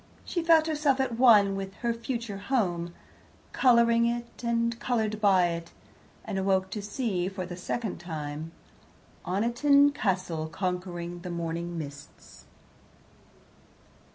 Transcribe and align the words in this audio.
She 0.25 0.41
felt 0.41 0.65
herself 0.65 0.99
at 0.99 1.19
one 1.19 1.55
with 1.55 1.75
her 1.85 1.93
future 1.93 2.39
home, 2.39 2.91
colouring 3.53 4.07
it 4.07 4.43
and 4.43 4.79
coloured 4.79 5.21
by 5.21 5.49
it, 5.49 5.71
and 6.25 6.39
awoke 6.39 6.71
to 6.71 6.81
see, 6.81 7.27
for 7.29 7.45
the 7.45 7.55
second 7.55 7.99
time, 7.99 8.51
Oniton 9.27 9.91
Castle 9.93 10.47
conquering 10.47 11.19
the 11.19 11.29
morning 11.29 11.77
mists. 11.77 12.45